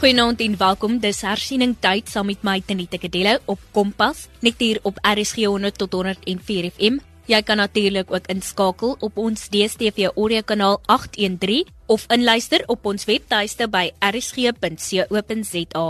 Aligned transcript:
Goeienaand 0.00 0.40
en 0.40 0.54
welkom. 0.56 0.94
Dis 0.96 1.18
hersiening 1.20 1.74
tyd 1.84 2.08
saam 2.08 2.30
met 2.30 2.40
my 2.40 2.54
Tenita 2.64 2.96
Kadelo 2.96 3.34
op 3.52 3.60
Kompas, 3.76 4.22
net 4.40 4.56
hier 4.56 4.78
op 4.88 4.96
RSG 5.04 5.44
100 5.44 5.76
tot 5.76 5.92
104 5.92 6.70
FM. 6.70 6.96
Jy 7.28 7.42
kan 7.44 7.60
natuurlik 7.60 8.08
ook 8.08 8.30
inskakel 8.32 8.96
op 9.04 9.20
ons 9.20 9.52
DStv 9.52 10.08
audio 10.14 10.40
kanaal 10.40 10.80
813 10.86 11.68
of 11.92 12.06
inluister 12.08 12.64
op 12.72 12.88
ons 12.88 13.04
webtuiste 13.04 13.68
by 13.68 13.90
rsg.co.za. 14.00 15.88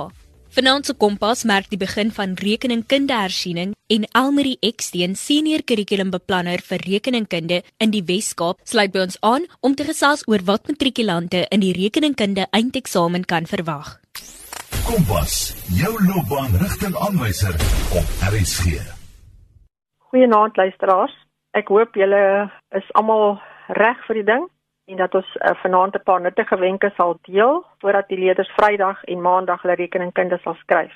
Vanaand 0.51 0.91
se 0.91 0.95
Kompas 0.99 1.45
merk 1.47 1.71
die 1.71 1.79
begin 1.79 2.11
van 2.11 2.35
rekeningkunde 2.35 3.15
hersiening 3.15 3.77
en 3.87 4.09
Elmarie 4.11 4.59
Eksteen, 4.59 5.15
senior 5.15 5.63
kurrikulumbeplanner 5.63 6.59
vir 6.67 6.83
rekeningkunde 6.83 7.63
in 7.79 7.95
die 7.95 8.03
Wes-Kaap, 8.03 8.59
sluit 8.67 8.91
by 8.91 9.07
ons 9.07 9.23
aan 9.23 9.47
om 9.63 9.79
te 9.79 9.87
gesels 9.87 10.27
oor 10.27 10.43
wat 10.51 10.67
matrikulante 10.67 11.47
in 11.55 11.63
die 11.63 11.77
rekeningkunde 11.79 12.51
eindeksamen 12.51 13.23
kan 13.31 13.47
verwag. 13.47 14.00
Kompas, 14.91 15.35
jou 15.81 15.93
loopbaanrigtingaanwyser 16.07 17.55
op 17.99 18.07
RSG. 18.33 18.65
Goeienaand 20.11 20.57
luisteraars. 20.57 21.15
Ek 21.55 21.71
hoop 21.71 21.95
julle 21.95 22.23
is 22.75 22.89
almal 22.99 23.37
reg 23.79 24.01
vir 24.09 24.19
die 24.19 24.25
ding 24.33 24.49
en 24.91 24.99
dat 24.99 25.15
ons 25.15 25.31
uh, 25.37 25.53
vanaand 25.63 25.95
'n 25.95 26.03
paar 26.09 26.21
nuttige 26.25 26.59
wenke 26.59 26.91
sal 26.97 27.15
deel 27.31 27.63
voordat 27.79 28.11
die 28.11 28.19
leerders 28.19 28.51
Vrydag 28.59 29.05
en 29.05 29.23
Maandag 29.23 29.63
hulle 29.63 29.79
rekeningkunde 29.79 30.41
sal 30.43 30.59
skryf. 30.65 30.95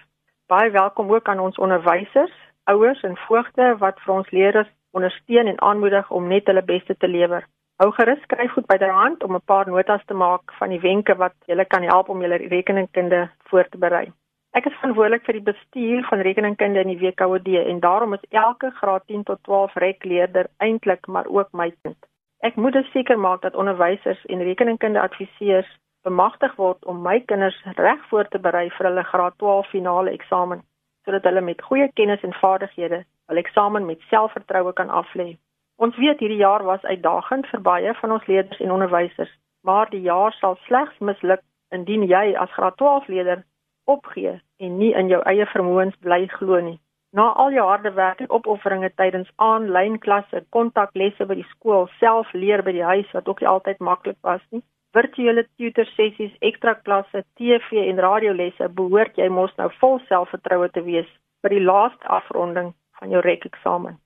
Baie 0.50 0.70
welkom 0.70 1.14
ook 1.14 1.28
aan 1.28 1.44
ons 1.46 1.62
onderwysers, 1.66 2.34
ouers 2.64 3.02
en 3.02 3.16
voogte 3.28 3.76
wat 3.78 4.00
vir 4.00 4.14
ons 4.14 4.30
leerders 4.30 4.70
ondersteun 4.90 5.46
en 5.46 5.60
aanmoedig 5.60 6.10
om 6.10 6.26
net 6.26 6.46
hulle 6.46 6.66
beste 6.66 6.96
te 6.96 7.08
lewer. 7.08 7.46
Hou 7.82 7.88
gerus 7.90 8.20
skryf 8.22 8.52
goed 8.54 8.66
by 8.70 8.76
derhand 8.78 9.24
om 9.26 9.34
'n 9.34 9.46
paar 9.50 9.66
notas 9.66 10.02
te 10.06 10.14
maak 10.14 10.52
van 10.58 10.68
die 10.70 10.80
wenke 10.80 11.14
wat 11.22 11.34
julle 11.50 11.64
kan 11.64 11.82
help 11.82 12.08
om 12.08 12.20
julle 12.22 12.36
rekeningkunde 12.36 13.30
voor 13.48 13.68
te 13.68 13.78
berei. 13.78 14.12
Ek 14.52 14.66
is 14.66 14.76
verantwoordelik 14.78 15.24
vir 15.26 15.34
die 15.38 15.48
bestuur 15.48 16.04
van 16.10 16.20
rekeningkunde 16.20 16.80
in 16.80 16.92
die 16.92 16.98
WKOD 16.98 17.48
en 17.72 17.80
daarom 17.80 18.12
is 18.14 18.28
elke 18.30 18.70
graad 18.70 19.06
10 19.06 19.22
tot 19.22 19.42
12 19.42 19.74
rekleerder 19.74 20.46
eintlik 20.58 21.06
maar 21.06 21.26
ook 21.26 21.48
my 21.52 21.74
kind. 21.82 21.98
Ek 22.38 22.54
moet 22.56 22.72
dus 22.72 22.90
seker 22.90 23.18
maak 23.18 23.42
dat 23.42 23.54
onderwysers 23.54 24.24
en 24.24 24.42
rekeningkunde 24.42 25.00
adviseurs 25.00 25.78
bemagtig 26.02 26.54
word 26.56 26.84
om 26.84 27.02
my 27.02 27.20
kinders 27.20 27.62
reg 27.76 28.06
voor 28.08 28.28
te 28.28 28.38
berei 28.38 28.70
vir 28.70 28.86
hulle 28.86 29.04
graad 29.04 29.38
12 29.38 29.66
finale 29.66 30.10
eksamen 30.10 30.62
sodat 31.04 31.24
hulle 31.24 31.40
met 31.40 31.62
goeie 31.62 31.90
kennis 31.92 32.22
en 32.22 32.32
vaardighede 32.32 33.04
hul 33.26 33.36
eksamen 33.36 33.86
met 33.86 34.00
selfvertroue 34.10 34.72
kan 34.72 34.88
aflê. 34.88 35.34
Ons 35.76 35.96
weet 35.96 36.20
hierdie 36.22 36.38
jaar 36.38 36.62
was 36.62 36.82
uitdagend 36.82 37.46
vir 37.50 37.60
baie 37.60 37.94
van 38.00 38.12
ons 38.16 38.26
leerders 38.30 38.60
en 38.60 38.70
onderwysers, 38.70 39.32
maar 39.66 39.90
die 39.90 40.04
jaar 40.06 40.32
sal 40.38 40.56
slegs 40.66 40.98
misluk 40.98 41.42
indien 41.74 42.04
jy 42.06 42.34
as 42.38 42.52
graad 42.54 42.76
12 42.76 43.08
leerder 43.08 43.42
opgee 43.90 44.34
en 44.58 44.76
nie 44.78 44.92
in 44.94 45.10
jou 45.10 45.20
eie 45.30 45.46
vermoëns 45.50 45.96
bly 46.06 46.26
glo 46.36 46.60
nie. 46.60 46.78
Na 47.14 47.26
al 47.42 47.54
jou 47.54 47.64
harde 47.66 47.90
werk 47.94 48.20
en 48.20 48.30
opofferinge 48.30 48.90
tydens 49.00 49.30
aanlyn 49.48 49.98
klasse, 50.02 50.44
kontaklesse 50.56 51.26
by 51.26 51.38
die 51.40 51.48
skool, 51.50 51.88
self 51.98 52.30
leer 52.34 52.62
by 52.66 52.74
die 52.74 52.86
huis 52.86 53.10
wat 53.14 53.28
ook 53.28 53.42
nie 53.42 53.50
altyd 53.50 53.82
maklik 53.88 54.18
was 54.22 54.42
nie, 54.50 54.62
virtuele 54.94 55.46
tutor 55.58 55.90
sessies, 55.94 56.34
ekstra 56.40 56.74
klasse, 56.86 57.24
TV 57.38 57.84
en 57.88 58.02
radiolesse, 58.06 58.70
behoort 58.78 59.18
jy 59.18 59.28
mos 59.28 59.54
nou 59.58 59.68
vol 59.80 60.00
selfvertroue 60.08 60.70
te 60.74 60.86
wees 60.86 61.10
vir 61.42 61.58
die 61.58 61.66
laaste 61.66 62.10
afronding 62.18 62.72
van 62.98 63.14
jou 63.14 63.22
rekeksamen. 63.26 63.98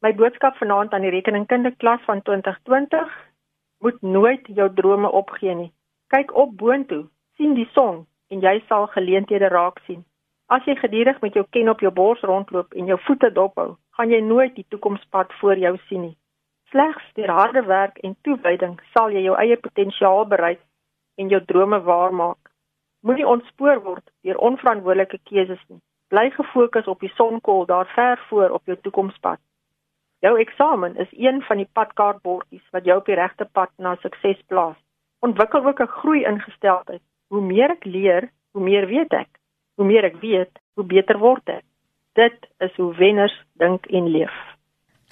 My 0.00 0.12
boodskap 0.14 0.54
vanaand 0.56 0.92
aan 0.94 1.02
die 1.02 1.10
rekeningkunde 1.10 1.70
klas 1.76 2.02
van 2.06 2.20
2020: 2.22 3.14
Moet 3.82 4.02
nooit 4.02 4.46
jou 4.46 4.74
drome 4.74 5.10
opgee 5.10 5.54
nie. 5.54 5.72
Kyk 6.14 6.34
op 6.36 6.52
boontoe, 6.56 7.08
sien 7.34 7.54
die 7.54 7.66
son 7.72 8.04
en 8.30 8.44
jy 8.44 8.52
sal 8.68 8.86
geleenthede 8.92 9.48
raak 9.50 9.80
sien. 9.86 10.04
As 10.46 10.62
jy 10.70 10.76
gedurig 10.78 11.18
met 11.20 11.34
jou 11.34 11.44
ken 11.50 11.70
op 11.72 11.82
jou 11.82 11.90
bors 11.92 12.22
rondloop 12.30 12.78
en 12.78 12.86
jou 12.86 12.98
voete 13.08 13.32
dophou, 13.40 13.74
gaan 13.98 14.14
jy 14.14 14.20
nooit 14.20 14.54
die 14.54 14.66
toekomspad 14.68 15.34
voor 15.40 15.58
jou 15.58 15.74
sien 15.88 16.04
nie. 16.06 16.16
Slegs 16.70 17.10
deur 17.18 17.34
harde 17.40 17.64
werk 17.66 17.98
en 18.06 18.14
toewyding 18.22 18.78
sal 18.94 19.10
jy 19.10 19.24
jou 19.26 19.34
eie 19.34 19.58
potensiaal 19.66 20.24
bereik 20.30 20.62
en 21.18 21.34
jou 21.34 21.42
drome 21.50 21.82
waarmaak. 21.90 22.54
Moenie 23.02 23.26
ontspoor 23.26 23.82
word 23.82 24.06
deur 24.22 24.38
onverantwoordelike 24.38 25.18
keuses 25.24 25.66
nie. 25.66 25.82
Bly 26.14 26.30
gefokus 26.38 26.86
op 26.86 27.02
die 27.02 27.14
sonkol 27.18 27.66
daar 27.66 27.90
ver 27.98 28.26
voor 28.30 28.54
op 28.60 28.62
jou 28.70 28.78
toekomspad. 28.86 29.42
Jou 30.20 30.38
eksamen 30.38 30.96
is 30.96 31.08
een 31.12 31.42
van 31.42 31.56
die 31.56 31.68
padkaartbordjies 31.72 32.66
wat 32.70 32.84
jou 32.84 32.98
op 32.98 33.06
die 33.06 33.14
regte 33.14 33.44
pad 33.44 33.70
na 33.76 33.96
sukses 34.02 34.40
plaas. 34.46 34.76
Ontwikkel 35.20 35.66
ook 35.66 35.80
'n 35.80 35.94
groei 36.00 36.24
ingesteldheid. 36.24 37.02
Hoe 37.28 37.40
meer 37.40 37.70
ek 37.70 37.84
leer, 37.84 38.30
hoe 38.52 38.62
meer 38.62 38.86
weet 38.86 39.12
ek 39.12 39.38
hoe 39.78 39.86
meer 39.86 40.10
ek 40.10 40.18
weet, 40.22 40.50
hoe 40.74 40.86
beter 40.86 41.18
word 41.22 41.46
ek. 41.54 41.64
Dit 42.18 42.46
is 42.64 42.74
hoe 42.82 42.90
wenners 42.98 43.34
dink 43.62 43.86
en 43.94 44.10
leef. 44.10 44.34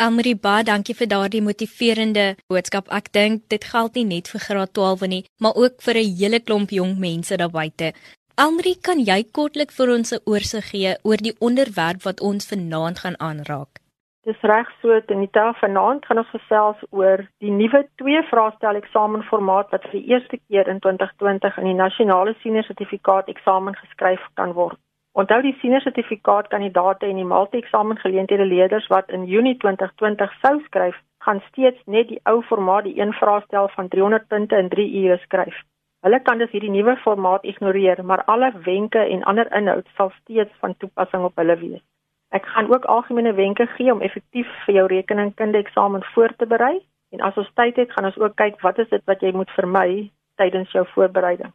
Amri 0.02 0.34
ba, 0.36 0.58
dankie 0.66 0.96
vir 0.98 1.08
daardie 1.08 1.40
motiverende 1.40 2.26
boodskap. 2.50 2.90
Ek 2.92 3.08
dink 3.14 3.46
dit 3.52 3.64
geld 3.64 3.94
nie 3.96 4.04
net 4.10 4.28
vir 4.28 4.42
graad 4.42 4.74
12 4.76 5.06
nie, 5.12 5.22
maar 5.40 5.56
ook 5.56 5.80
vir 5.86 6.02
'n 6.02 6.16
hele 6.18 6.40
klomp 6.40 6.70
jong 6.70 6.98
mense 6.98 7.36
daar 7.36 7.54
buite. 7.54 7.94
Amri, 8.36 8.74
kan 8.82 8.98
jy 9.00 9.24
kortlik 9.32 9.72
vir 9.72 9.88
ons 9.96 10.12
'n 10.12 10.20
oorsig 10.26 10.64
gee 10.70 10.96
oor 11.04 11.16
die 11.16 11.36
onderwerp 11.38 12.02
wat 12.02 12.20
ons 12.20 12.46
vanaand 12.46 12.98
gaan 12.98 13.18
aanraak? 13.18 13.85
Dis 14.26 14.40
reg 14.42 14.70
so, 14.82 14.94
Tenita, 15.06 15.42
vanaand 15.60 16.06
gaan 16.08 16.18
ons 16.18 16.30
gesels 16.34 16.80
oor 17.00 17.20
die 17.44 17.52
nuwe 17.54 17.84
twee 18.00 18.22
vraestel 18.26 18.80
eksamenformaat 18.80 19.70
wat 19.74 19.86
vir 19.86 19.94
die 20.00 20.16
eerste 20.16 20.40
keer 20.40 20.66
in 20.72 20.80
2020 20.82 21.60
in 21.62 21.68
die 21.70 21.76
nasionale 21.78 22.34
senior 22.40 22.66
sertifikaat 22.66 23.30
eksamen 23.30 23.78
geskryf 23.78 24.26
kan 24.42 24.56
word. 24.58 24.80
Onthou 25.14 25.38
die 25.46 25.54
senior 25.60 25.86
sertifikaat 25.86 26.50
kandidaate 26.56 27.06
en 27.06 27.22
die 27.22 27.28
multi-eksamen 27.36 28.02
geleenthede 28.02 28.50
leerders 28.50 28.90
wat 28.96 29.14
in 29.14 29.30
Junie 29.30 29.54
2020 29.62 30.34
sou 30.42 30.56
skryf, 30.66 30.98
gaan 31.22 31.44
steeds 31.46 31.86
net 31.86 32.10
die 32.10 32.22
ou 32.26 32.40
formaat, 32.50 32.90
die 32.90 32.98
een 32.98 33.14
vraestel 33.22 33.70
van 33.78 33.94
300 33.94 34.26
punte 34.26 34.58
in 34.58 34.74
3 34.74 34.92
ure 35.04 35.22
skryf. 35.28 35.66
Hulle 36.02 36.24
kan 36.26 36.42
dus 36.42 36.50
hierdie 36.50 36.74
nuwe 36.74 36.98
formaat 37.06 37.46
ignoreer, 37.46 38.02
maar 38.02 38.26
alle 38.26 38.50
wenke 38.66 39.06
en 39.06 39.22
ander 39.22 39.54
inhoud 39.54 39.86
sal 39.94 40.10
steeds 40.24 40.64
van 40.64 40.74
toepassing 40.82 41.30
op 41.30 41.38
hulle 41.38 41.62
wees. 41.62 41.86
Ek 42.34 42.46
gaan 42.46 42.72
ook 42.72 42.84
algemene 42.84 43.32
wenke 43.32 43.66
gee 43.76 43.92
om 43.92 44.02
effektief 44.02 44.48
vir 44.64 44.74
jou 44.74 44.86
rekeningkunde 44.90 45.58
eksamen 45.58 46.02
voor 46.14 46.34
te 46.36 46.46
berei 46.46 46.80
en 47.14 47.22
as 47.22 47.36
ons 47.38 47.52
tyd 47.54 47.76
het, 47.76 47.92
gaan 47.92 48.08
ons 48.08 48.18
ook 48.18 48.34
kyk 48.36 48.58
wat 48.60 48.78
is 48.82 48.90
dit 48.90 49.04
wat 49.06 49.22
jy 49.22 49.30
moet 49.32 49.50
vermy 49.54 50.10
tydens 50.36 50.72
jou 50.74 50.84
voorbereiding. 50.94 51.52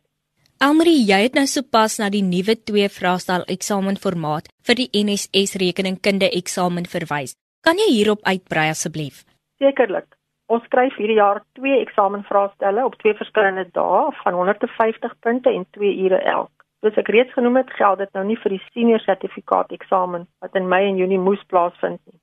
Amri, 0.62 0.94
jy 1.10 1.18
het 1.24 1.36
nou 1.38 1.48
sopas 1.50 1.98
na 2.00 2.12
die 2.14 2.22
nuwe 2.22 2.56
twee 2.70 2.88
vraestel 2.90 3.44
eksamenformaat 3.50 4.50
vir 4.68 4.78
die 4.78 4.90
NSS 4.94 5.58
rekeningkunde 5.58 6.30
eksamen 6.38 6.86
verwys. 6.86 7.34
Kan 7.66 7.82
jy 7.82 7.90
hierop 7.92 8.22
uitbrei 8.30 8.70
asseblief? 8.70 9.24
Sekerlik. 9.62 10.08
Ons 10.52 10.66
skryf 10.70 10.96
hierdie 11.00 11.18
jaar 11.18 11.42
twee 11.58 11.80
eksamenvraestelle 11.82 12.86
op 12.86 12.98
twee 13.02 13.18
verskillende 13.18 13.68
dae 13.74 14.08
van 14.24 14.38
150 14.38 15.14
punte 15.26 15.50
en 15.50 15.66
2 15.78 15.94
ure 16.06 16.22
elk. 16.30 16.52
Soos 16.82 16.96
ek 16.98 17.12
reeds 17.14 17.34
genoem 17.38 17.60
het, 17.60 17.70
geld 17.78 18.00
dit 18.02 18.10
nou 18.18 18.24
nie 18.26 18.36
vir 18.42 18.56
die 18.56 18.64
senior 18.72 19.02
sertifikaat 19.04 19.70
eksamen 19.76 20.24
wat 20.42 20.56
in 20.58 20.70
Mei 20.70 20.88
en 20.88 20.98
Junie 20.98 21.20
moes 21.22 21.42
plaasvind 21.54 22.00
nie. 22.10 22.18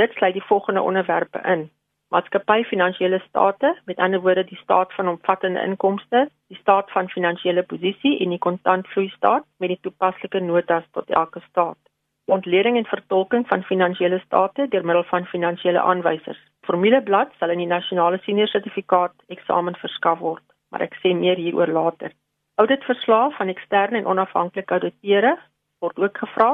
Dit 0.00 0.12
sluit 0.12 0.32
die 0.32 0.46
volgende 0.48 0.82
onderwerpe 0.82 1.40
in: 1.52 1.66
maatskappy 2.08 2.62
finansiële 2.64 3.18
state, 3.28 3.74
met 3.84 3.98
ander 3.98 4.20
woorde 4.20 4.44
die 4.44 4.56
staat 4.62 4.94
van 4.94 5.08
omvattende 5.08 5.60
inkomste, 5.60 6.30
die 6.48 6.56
staat 6.56 6.90
van 6.90 7.08
finansiële 7.08 7.62
posisie 7.62 8.14
en 8.24 8.32
die 8.32 8.38
kontantvloei 8.38 9.08
staat 9.08 9.44
met 9.58 9.68
die 9.68 9.78
toepaslike 9.80 10.40
notas 10.40 10.88
tot 10.90 11.10
elke 11.10 11.44
staat. 11.50 11.78
Ontleding 12.24 12.76
en 12.76 12.92
vertolking 12.96 13.48
van 13.48 13.62
finansiële 13.62 14.18
state 14.24 14.68
deur 14.68 14.84
middel 14.84 15.04
van 15.04 15.26
finansiële 15.26 15.80
aanwysers. 15.80 16.40
Formuleblad 16.60 17.32
sal 17.38 17.50
in 17.50 17.66
die 17.66 17.72
nasionale 17.76 18.18
senior 18.24 18.48
sertifikaat 18.48 19.12
eksamen 19.26 19.76
verskaf 19.76 20.18
word, 20.18 20.44
maar 20.70 20.80
ek 20.80 20.96
sê 21.02 21.12
meer 21.12 21.36
hieroor 21.36 21.68
later. 21.68 22.16
Auditverslae 22.54 23.34
van 23.36 23.48
eksterne 23.52 23.98
en 23.98 24.06
onafhanklike 24.06 24.72
auditeure 24.72 25.36
word 25.84 26.00
ook 26.04 26.18
gevra 26.24 26.52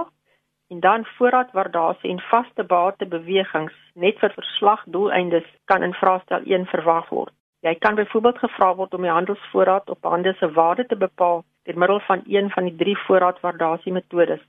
en 0.71 0.81
dan 0.81 1.07
voorraadwaardasie 1.17 2.11
en 2.11 2.21
vaste 2.31 2.65
bate 2.65 3.07
bewegings 3.07 3.77
net 3.95 4.19
vir 4.23 4.35
verslagdoeleindes 4.39 5.49
kan 5.73 5.83
in 5.87 5.95
vraestel 6.03 6.47
1 6.47 6.67
verwag 6.73 7.09
word. 7.15 7.35
Jy 7.67 7.75
kan 7.85 7.99
byvoorbeeld 7.99 8.39
gevra 8.39 8.71
word 8.77 8.95
om 8.97 9.03
die 9.05 9.13
handelsvoorraad 9.13 9.91
op 9.91 10.07
hande 10.13 10.33
se 10.39 10.49
waarde 10.53 10.87
te 10.87 10.97
bepaal 10.97 11.43
deur 11.69 11.79
middel 11.79 12.01
van 12.07 12.23
een 12.27 12.49
van 12.55 12.71
die 12.71 12.77
drie 12.77 12.97
voorraadwaardasie 13.07 13.93
metodes. 13.93 14.41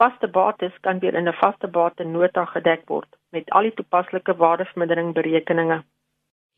Vaste 0.00 0.28
bates 0.28 0.72
kan 0.86 0.98
weer 0.98 1.14
in 1.14 1.28
'n 1.28 1.38
vaste 1.42 1.68
bate 1.68 2.04
nota 2.04 2.44
gedek 2.44 2.88
word 2.88 3.10
met 3.30 3.50
al 3.50 3.62
die 3.62 3.74
toepaslike 3.74 4.36
waardevermindering 4.36 5.12
berekeninge. 5.14 5.82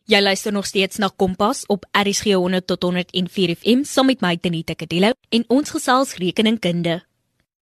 Jy 0.05 0.20
luister 0.20 0.53
nog 0.53 0.67
steeds 0.67 0.97
na 0.97 1.09
Kompas 1.17 1.67
op 1.67 1.85
RSG 1.93 2.32
100 2.32 2.67
tot 2.67 2.82
104 2.82 3.55
FM 3.56 3.82
saam 3.82 4.06
met 4.06 4.20
my 4.20 4.37
Tenita 4.37 4.75
Kadelo 4.75 5.11
en 5.29 5.44
ons 5.49 5.70
gesels 5.70 6.17
rekeningkunde. 6.17 7.07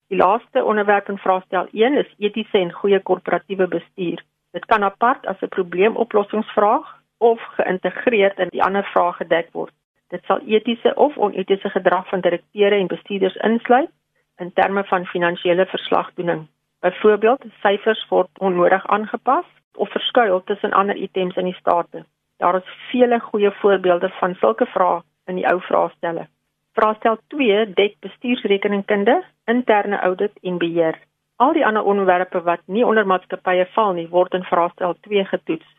Die 0.09 0.19
laaste 0.19 0.65
onderwerp 0.65 1.09
in 1.09 1.19
vraestel 1.19 1.67
1 1.73 1.97
is 1.97 2.15
etiese 2.19 2.59
en 2.59 2.73
goeie 2.73 3.01
korporatiewe 3.01 3.67
bestuur. 3.69 4.23
Dit 4.51 4.65
kan 4.67 4.85
apart 4.85 5.27
as 5.27 5.41
'n 5.41 5.49
probleemoplossingsvraag 5.49 6.95
of 7.19 7.41
geïntegreerd 7.57 8.39
in 8.39 8.49
die 8.49 8.63
ander 8.63 8.85
vrae 8.85 9.13
gedek 9.13 9.49
word. 9.53 9.75
Dit 10.09 10.25
sal 10.25 10.41
etiese 10.47 10.95
of 10.95 11.17
onetiese 11.17 11.71
gedrag 11.71 12.09
van 12.09 12.21
direkteure 12.21 12.77
en 12.77 12.87
bestuurders 12.87 13.35
insluit 13.35 13.91
in 14.37 14.53
terme 14.53 14.85
van 14.85 15.07
finansiële 15.07 15.67
verslagdoening. 15.67 16.47
Byvoorbeeld, 16.81 17.45
syfers 17.61 18.09
word 18.09 18.29
onnodig 18.39 18.87
aangepas 18.87 19.47
of 19.75 19.91
verskuil 19.91 20.45
tussen 20.45 20.73
ander 20.73 20.97
items 20.97 21.37
in 21.37 21.45
die 21.45 21.59
state. 21.61 22.05
Daar 22.37 22.57
is 22.57 22.77
vele 22.91 23.19
goeie 23.21 23.51
voorbeelde 23.51 24.09
van 24.09 24.35
sulke 24.35 24.67
vrae 24.67 25.03
in 25.25 25.35
die 25.35 25.49
ou 25.49 25.61
vraestelle. 25.61 26.29
Vraestel 26.77 27.17
2 27.33 27.73
dek 27.73 27.95
bestuursrekeningkunde, 28.05 29.25
interne 29.45 30.01
audit 30.01 30.33
en 30.43 30.59
beheer. 30.59 30.99
Al 31.37 31.55
die 31.57 31.65
ander 31.67 31.83
onderwerpe 31.83 32.43
wat 32.45 32.61
nie 32.67 32.85
onder 32.85 33.07
maatskappye 33.09 33.65
val 33.73 33.95
nie, 33.97 34.05
word 34.13 34.37
in 34.37 34.45
vraestel 34.45 34.93
2 35.07 35.25
getoets. 35.31 35.71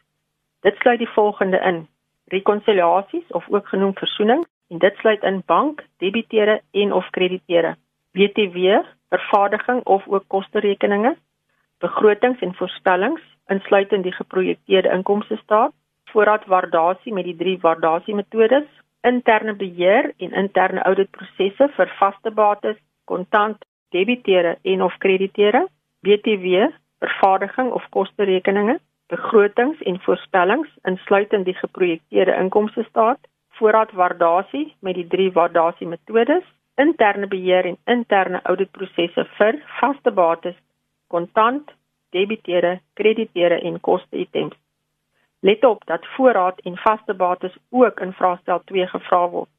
Dit 0.65 0.79
sluit 0.81 0.97
die 0.97 1.09
volgende 1.13 1.59
in: 1.69 1.83
rekonsiliasies 2.33 3.27
of 3.39 3.45
ook 3.49 3.67
genoem 3.67 3.93
versoening 3.93 4.41
en 4.73 4.81
dit 4.81 4.97
sluit 5.03 5.23
in 5.23 5.43
bank, 5.45 5.83
debiteure 6.01 6.61
en 6.71 6.93
of 6.93 7.09
krediteure, 7.09 7.75
BTW, 8.17 8.81
vervaardiging 9.13 9.83
of 9.83 10.07
ook 10.07 10.25
kosterekeninge, 10.27 11.13
begrotings 11.77 12.41
en 12.41 12.55
voorspellings, 12.55 13.21
insluitend 13.47 14.03
die 14.03 14.17
geprojekteerde 14.17 14.89
inkomste 14.97 15.37
staat, 15.43 15.77
voorraadwaardasie 16.09 17.13
met 17.13 17.29
die 17.29 17.37
drie 17.37 17.57
waardasiemetodes, 17.61 18.65
interne 19.07 19.53
beheer 19.55 20.11
en 20.17 20.33
interne 20.43 20.83
auditprosesse 20.89 21.69
vir 21.77 21.93
vaste 21.99 22.31
bates, 22.31 22.77
kontant, 23.05 23.63
debiteure 23.95 24.57
en 24.63 24.83
of 24.83 24.97
krediteure, 25.03 25.63
BTW, 26.03 26.67
vervaardiging 26.99 27.71
of 27.71 27.87
kosterekeninge, 27.95 28.77
begrotings 29.07 29.81
en 29.81 29.99
voorspellings 30.03 30.69
insluitend 30.91 31.47
die 31.47 31.55
geprojekteerde 31.61 32.35
inkomste 32.41 32.83
staat, 32.89 33.19
voorraadwaardasie 33.59 34.65
met 34.79 34.99
die 34.99 35.07
drie 35.07 35.31
waardasiemetodes, 35.31 36.43
interne 36.77 37.27
beheer 37.27 37.65
en 37.65 37.77
interne 37.85 38.41
auditprosesse 38.43 39.25
vir 39.39 39.61
vaste 39.79 40.11
bates, 40.11 40.57
kontant, 41.07 41.71
debiteure, 42.11 42.77
krediteure 42.99 43.61
en 43.61 43.79
koste-items. 43.79 44.55
Let 45.39 45.65
op 45.65 45.85
dat 45.85 46.05
voorraad 46.15 46.59
en 46.59 46.77
vaste 46.77 47.13
bates 47.13 47.57
ook 47.69 47.99
in 47.99 48.13
vraestel 48.13 48.61
2 48.65 48.87
gevra 48.87 49.29
word. 49.29 49.49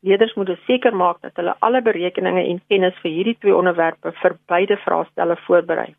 Leerders 0.00 0.34
moet 0.34 0.58
seker 0.66 0.96
maak 0.96 1.20
dat 1.20 1.36
hulle 1.36 1.56
alle 1.58 1.82
berekeninge 1.82 2.44
en 2.44 2.62
kennis 2.68 2.96
vir 3.02 3.10
hierdie 3.10 3.36
twee 3.38 3.56
onderwerpe 3.56 4.12
vir 4.12 4.36
beide 4.46 4.76
vraestelle 4.76 5.36
voorberei. 5.46 5.94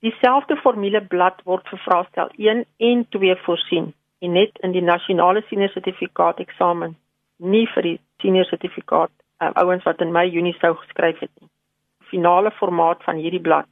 Dieselfde 0.00 0.56
formuleblad 0.56 1.42
word 1.44 1.68
vir 1.68 1.78
vraestel 1.78 2.30
1 2.36 2.64
en 2.76 3.02
2 3.08 3.36
voorsien 3.44 3.92
en 4.20 4.32
net 4.32 4.58
in 4.64 4.72
die 4.72 4.84
nasionale 4.84 5.42
senior 5.48 5.72
sertifikaat 5.74 6.40
eksamen, 6.40 6.94
nie 7.36 7.66
vir 7.74 7.82
die 7.82 7.96
senior 8.22 8.46
sertifikaat 8.48 9.10
uh, 9.42 9.50
ouens 9.62 9.84
wat 9.84 10.00
in 10.00 10.12
Mei 10.12 10.28
Junie 10.28 10.56
sou 10.60 10.74
geskryf 10.84 11.18
het 11.18 11.32
nie. 11.40 11.50
Finale 12.12 12.50
formaat 12.50 13.02
van 13.04 13.20
hierdie 13.20 13.42
blad. 13.42 13.68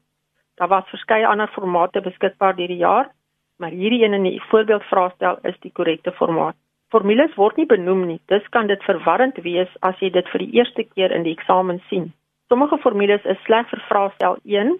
Daar 0.58 0.68
was 0.68 0.90
verskeie 0.90 1.26
ander 1.26 1.48
formate 1.54 2.00
beskikbaar 2.00 2.56
hierdie 2.58 2.82
jaar, 2.82 3.12
maar 3.58 3.74
hierdie 3.74 4.04
een 4.04 4.14
in 4.14 4.26
die 4.26 4.42
voorbeeldvraestel 4.50 5.38
is 5.50 5.58
die 5.60 5.72
korrekte 5.74 6.12
formaat. 6.12 6.56
Formules 6.88 7.34
word 7.36 7.58
nie 7.60 7.66
benoem 7.68 8.06
nie. 8.06 8.20
Dis 8.32 8.46
kan 8.54 8.66
dit 8.66 8.82
verwarrend 8.86 9.36
wees 9.44 9.72
as 9.84 9.98
jy 10.00 10.10
dit 10.14 10.28
vir 10.32 10.44
die 10.44 10.52
eerste 10.56 10.84
keer 10.94 11.12
in 11.12 11.26
die 11.26 11.34
eksamen 11.36 11.82
sien. 11.88 12.12
Sommige 12.48 12.78
formules 12.80 13.24
is 13.28 13.40
slegs 13.44 13.70
vir 13.74 13.82
vraestel 13.90 14.38
1, 14.44 14.78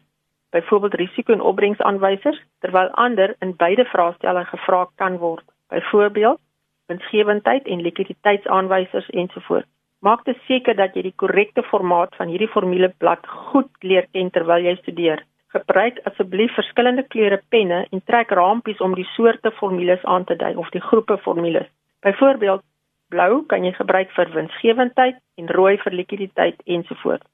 byvoorbeeld 0.57 0.95
risiko 1.03 1.35
en 1.35 1.45
opbrengsaanwysers, 1.51 2.39
terwyl 2.65 2.89
ander 2.97 3.35
in 3.45 3.53
beide 3.61 3.85
vraestelle 3.93 4.47
gevra 4.49 4.87
kan 4.97 5.19
word. 5.21 5.45
Byvoorbeeld 5.69 6.41
winsgewendheid 6.89 7.67
en 7.69 7.83
likwiditeitsaanwysers 7.85 9.11
ensovoorts. 9.11 9.69
Maak 10.01 10.25
dit 10.25 10.39
seker 10.47 10.77
dat 10.79 10.95
jy 10.95 11.09
die 11.09 11.17
korrekte 11.19 11.63
formaat 11.67 12.15
van 12.17 12.31
hierdie 12.31 12.49
formuleblad 12.53 13.27
goed 13.51 13.71
leer 13.83 14.07
ken 14.15 14.31
terwyl 14.31 14.65
jy 14.65 14.77
studeer. 14.79 15.25
Gebruik 15.49 16.01
asseblief 16.05 16.53
verskillende 16.55 17.03
kleure 17.09 17.41
penne 17.49 17.87
en 17.91 18.03
trek 18.05 18.31
raampies 18.37 18.81
om 18.85 18.95
die 18.95 19.07
soorte 19.15 19.51
formules 19.61 20.05
aan 20.05 20.27
te 20.29 20.37
dui 20.37 20.55
of 20.61 20.69
die 20.75 20.83
groepe 20.85 21.17
formules. 21.25 21.69
Byvoorbeeld, 22.05 22.63
blou 23.09 23.45
kan 23.49 23.65
jy 23.65 23.73
gebruik 23.79 24.13
vir 24.17 24.35
winsgewendheid 24.35 25.17
en 25.41 25.49
rooi 25.57 25.79
vir 25.85 25.97
likwiditeit 26.03 26.61
ensovoorts. 26.77 27.25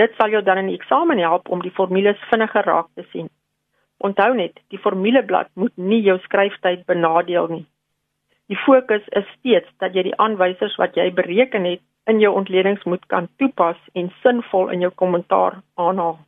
Dit 0.00 0.16
sal 0.16 0.32
jou 0.32 0.42
dan 0.42 0.62
in 0.64 0.72
die 0.72 0.78
eksamen 0.80 1.20
help 1.20 1.52
om 1.52 1.60
die 1.62 1.74
formules 1.76 2.26
vinniger 2.32 2.64
raak 2.64 2.88
te 2.96 3.04
sien. 3.12 3.28
Onthou 4.00 4.32
net, 4.34 4.58
die 4.72 4.80
formuleblad 4.80 5.52
moet 5.54 5.76
nie 5.76 6.00
jou 6.02 6.16
skryftyd 6.24 6.88
benadeel 6.88 7.52
nie. 7.52 7.64
Die 8.48 8.60
fokus 8.64 9.04
is 9.20 9.28
steeds 9.38 9.68
dat 9.84 9.94
jy 9.94 10.08
die 10.08 10.18
aanwysers 10.20 10.80
wat 10.80 10.96
jy 10.96 11.10
bereken 11.12 11.68
het 11.68 11.84
in 12.08 12.20
jou 12.20 12.32
ontledings 12.36 12.84
moet 12.84 13.04
kan 13.12 13.28
toepas 13.36 13.80
en 13.92 14.12
sinvol 14.24 14.72
in 14.72 14.80
jou 14.84 14.90
kommentaar 14.96 15.60
aanhaal. 15.74 16.18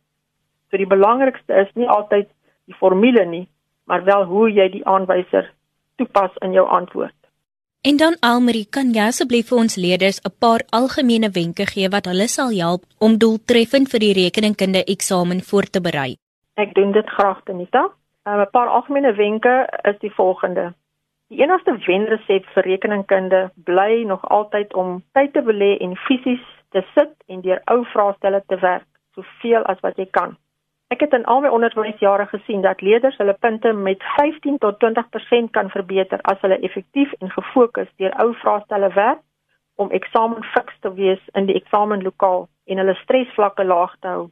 So 0.69 0.77
die 0.77 0.89
belangrikste 0.89 1.53
is 1.53 1.69
nie 1.75 1.87
altyd 1.87 2.27
die 2.65 2.75
formule 2.75 3.25
nie, 3.25 3.47
maar 3.85 4.03
wel 4.03 4.25
hoe 4.25 4.49
jy 4.51 4.69
die 4.69 4.85
aanwyser 4.85 5.53
toepas 5.95 6.31
in 6.41 6.53
jou 6.53 6.67
antwoord. 6.67 7.15
En 7.81 7.97
dan 7.97 8.17
Almarie, 8.19 8.65
kan 8.69 8.89
jy 8.91 9.05
asseblief 9.07 9.47
vir 9.49 9.59
ons 9.63 9.77
leerders 9.79 10.19
'n 10.19 10.33
paar 10.43 10.61
algemene 10.79 11.29
wenke 11.29 11.65
gee 11.73 11.89
wat 11.89 12.05
hulle 12.09 12.27
sal 12.27 12.51
help 12.51 12.81
om 12.99 13.17
doeltreffend 13.17 13.87
vir 13.93 13.99
die 13.99 14.15
rekeningkunde 14.23 14.83
eksamen 14.83 15.39
voor 15.49 15.67
te 15.71 15.81
berei? 15.81 16.17
Ek 16.55 16.73
doen 16.73 16.91
dit 16.91 17.09
graag, 17.09 17.39
Anita. 17.45 17.83
Um, 18.25 18.41
'n 18.41 18.49
paar 18.51 18.67
algemene 18.67 19.13
wenke 19.13 19.69
is 19.83 19.99
die 19.99 20.11
volgende. 20.11 20.73
Die 21.29 21.41
enigste 21.41 21.77
wenresep 21.85 22.45
vir 22.53 22.63
rekeningkunde 22.63 23.51
bly 23.55 24.03
nog 24.03 24.29
altyd 24.29 24.73
om 24.73 25.03
tyd 25.13 25.33
te 25.33 25.41
belê 25.41 25.77
en 25.79 25.95
fisies 25.95 26.43
te 26.69 26.83
sit 26.95 27.13
en 27.27 27.41
deur 27.41 27.61
ou 27.65 27.85
vraestelle 27.85 28.43
te 28.47 28.59
werk, 28.59 28.87
soveel 29.15 29.63
as 29.63 29.79
wat 29.79 29.97
jy 29.97 30.07
kan. 30.11 30.37
Ek 30.87 31.01
het 31.03 31.13
in 31.13 31.25
al 31.27 31.41
my 31.43 31.49
onderwysjare 31.51 32.25
gesien 32.31 32.61
dat 32.63 32.81
leerders 32.81 33.17
hulle 33.19 33.33
punte 33.33 33.73
met 33.73 34.03
15 34.15 34.57
tot 34.57 34.77
20% 34.83 35.49
kan 35.51 35.69
verbeter 35.69 36.21
as 36.21 36.39
hulle 36.41 36.59
effektief 36.59 37.11
en 37.19 37.31
gefokus 37.31 37.89
deur 37.99 38.15
ou 38.23 38.29
vraestelle 38.43 38.89
werk 38.95 39.19
om 39.75 39.91
eksamen 39.91 40.47
fiks 40.53 40.79
te 40.79 40.93
wees 40.93 41.27
in 41.33 41.51
die 41.51 41.57
eksamenlokaal 41.59 42.47
en 42.71 42.81
hulle 42.81 42.95
stresvlakke 43.01 43.67
laag 43.67 43.99
te 43.99 44.07
hou. 44.07 44.23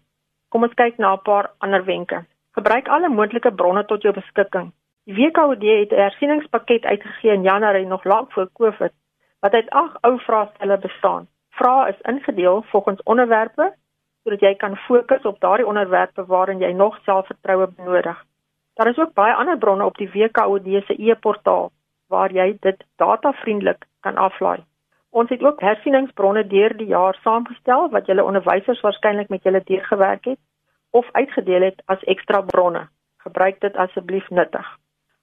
Kom 0.50 0.64
ons 0.64 0.80
kyk 0.80 0.98
na 0.98 1.14
'n 1.14 1.26
paar 1.28 1.52
ander 1.60 1.86
wenke. 1.86 2.24
Gebruik 2.56 2.88
alle 2.88 3.10
moontlike 3.10 3.52
bronne 3.52 3.86
tot 3.86 4.02
jou 4.02 4.14
beskikking. 4.14 4.72
Die 5.06 5.16
WKOD 5.16 5.64
het 5.64 5.92
'n 5.92 6.04
hersieningspakket 6.08 6.86
uitgegee 6.86 7.34
in 7.34 7.44
Januarie 7.44 7.86
nog 7.86 8.04
lank 8.04 8.32
voor 8.32 8.50
Covid 8.54 8.94
wat 9.40 9.54
uit 9.54 9.70
ag 9.70 9.98
ou 10.02 10.20
vraestelle 10.20 10.78
bestaan. 10.78 11.28
Vrae 11.50 11.90
is 11.90 12.02
ingedeel 12.02 12.64
volgens 12.72 13.04
onderwerpe 13.04 13.74
sodat 14.26 14.42
jy 14.42 14.56
kan 14.58 14.76
fokus 14.88 15.26
op 15.30 15.38
daardie 15.40 15.68
onderwerpe 15.70 16.26
waarin 16.26 16.60
jy 16.60 16.72
nog 16.74 16.98
selfvertroue 17.06 17.68
benodig. 17.78 18.18
Daar 18.76 18.90
is 18.90 18.98
ook 18.98 19.14
baie 19.14 19.34
ander 19.34 19.58
bronne 19.58 19.86
op 19.86 19.98
die 19.98 20.10
WKOD 20.10 20.66
se 20.88 20.96
e-portaal 20.98 21.70
waar 22.10 22.32
jy 22.34 22.58
dit 22.62 22.84
datavriendelik 22.98 23.86
kan 24.02 24.18
aflaai. 24.18 24.64
Ons 25.10 25.30
het 25.30 25.44
ook 25.44 25.62
hersieningsbronne 25.62 26.48
deur 26.48 26.74
die 26.78 26.90
jaar 26.90 27.18
saamgestel 27.22 27.90
wat 27.90 28.10
julle 28.10 28.24
onderwysers 28.24 28.82
waarskynlik 28.82 29.30
met 29.30 29.44
julle 29.44 29.62
deurgewerk 29.64 30.26
het 30.26 30.42
of 30.92 31.06
uitgedeel 31.12 31.62
het 31.62 31.82
as 31.86 32.04
ekstra 32.04 32.42
bronne. 32.42 32.88
Gebruik 33.24 33.62
dit 33.62 33.76
asseblief 33.76 34.30
nuttig. 34.30 34.68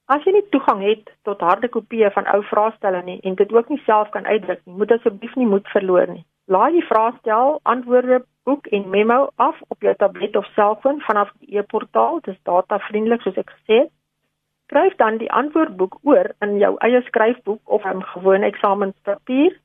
As 0.07 0.25
jy 0.25 0.33
nie 0.33 0.49
toegang 0.55 0.81
het 0.83 1.11
tot 1.29 1.41
harde 1.41 1.69
kopieë 1.69 2.11
van 2.15 2.27
ou 2.35 2.43
vraestelle 2.49 3.03
nie 3.03 3.21
en 3.23 3.35
dit 3.35 3.53
ook 3.53 3.69
nie 3.69 3.83
self 3.85 4.09
kan 4.15 4.27
uitdruk 4.27 4.61
nie, 4.65 4.77
moet 4.77 4.91
asseblief 4.93 5.35
nie 5.37 5.47
moed 5.47 5.69
verloor 5.75 6.09
nie. 6.11 6.25
Laai 6.47 6.73
die 6.73 6.87
vraestel, 6.87 7.59
antwoorde, 7.63 8.25
boek 8.45 8.67
en 8.67 8.89
memo 8.89 9.29
af 9.37 9.61
op 9.69 9.81
jou 9.81 9.95
tablet 9.97 10.37
of 10.37 10.47
selfoon 10.55 11.01
vanaf 11.01 11.33
die 11.39 11.59
e-portaal. 11.59 12.21
Dit 12.21 12.35
is 12.35 12.43
datavriendelik 12.43 13.21
soos 13.21 13.37
ek 13.37 13.51
gesê 13.51 13.79
het. 13.85 13.93
Skryf 14.67 14.97
dan 14.97 15.19
die 15.21 15.33
antwoordboek 15.33 15.99
oor 16.03 16.31
in 16.41 16.57
jou 16.59 16.77
eie 16.87 17.03
skryfboek 17.09 17.61
of 17.65 17.85
'n 17.85 18.03
gewone 18.15 18.47
eksamenspapier, 18.47 19.59